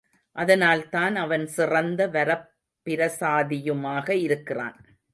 [0.35, 4.77] அதனால்தான் அவன் சிறந்த வரப்பிரசாதியுமாக இருக்கிறான்.